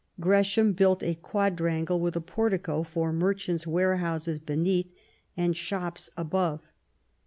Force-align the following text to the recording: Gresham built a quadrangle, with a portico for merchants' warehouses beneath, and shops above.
Gresham 0.19 0.73
built 0.73 1.03
a 1.03 1.13
quadrangle, 1.13 1.99
with 1.99 2.15
a 2.15 2.21
portico 2.21 2.81
for 2.81 3.13
merchants' 3.13 3.67
warehouses 3.67 4.39
beneath, 4.39 4.91
and 5.37 5.55
shops 5.55 6.09
above. 6.17 6.63